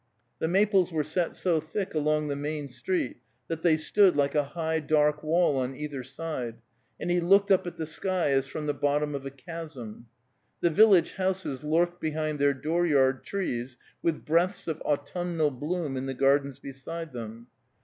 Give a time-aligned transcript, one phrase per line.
[0.39, 3.17] The maples were set so thick along the main street
[3.49, 6.55] that they stood like a high, dark wall on either side,
[6.99, 10.07] and he looked up at the sky as from the bottom of a chasm.
[10.59, 16.07] The village houses lurked behind their door yard trees, with breadths of autumnal bloom in
[16.07, 17.45] the gardens beside them.